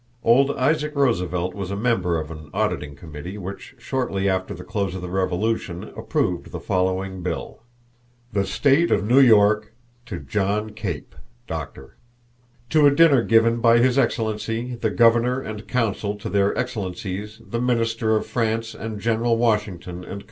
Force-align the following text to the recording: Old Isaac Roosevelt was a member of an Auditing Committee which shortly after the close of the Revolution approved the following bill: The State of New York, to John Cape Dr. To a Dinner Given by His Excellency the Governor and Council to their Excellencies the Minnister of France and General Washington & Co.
Old 0.23 0.49
Isaac 0.57 0.95
Roosevelt 0.95 1.53
was 1.53 1.69
a 1.69 1.75
member 1.75 2.19
of 2.19 2.31
an 2.31 2.49
Auditing 2.55 2.95
Committee 2.95 3.37
which 3.37 3.75
shortly 3.77 4.27
after 4.27 4.55
the 4.55 4.63
close 4.63 4.95
of 4.95 5.03
the 5.03 5.11
Revolution 5.11 5.93
approved 5.95 6.49
the 6.51 6.59
following 6.59 7.21
bill: 7.21 7.61
The 8.33 8.47
State 8.47 8.89
of 8.89 9.05
New 9.05 9.19
York, 9.19 9.75
to 10.07 10.17
John 10.19 10.71
Cape 10.71 11.13
Dr. 11.45 11.97
To 12.71 12.87
a 12.87 12.89
Dinner 12.89 13.21
Given 13.21 13.57
by 13.59 13.77
His 13.77 13.99
Excellency 13.99 14.73
the 14.73 14.89
Governor 14.89 15.39
and 15.39 15.67
Council 15.67 16.15
to 16.15 16.29
their 16.29 16.57
Excellencies 16.57 17.39
the 17.47 17.61
Minnister 17.61 18.15
of 18.15 18.25
France 18.25 18.73
and 18.73 18.99
General 18.99 19.37
Washington 19.37 20.03
& 20.03 20.09
Co. 20.09 20.17